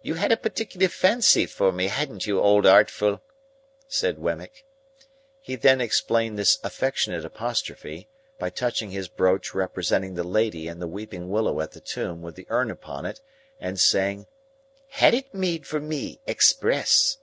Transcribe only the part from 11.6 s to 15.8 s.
at the tomb with the urn upon it, and saying, "Had it made for